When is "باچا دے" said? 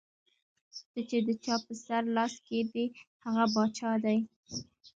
3.53-4.15